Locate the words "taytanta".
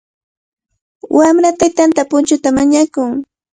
1.59-2.01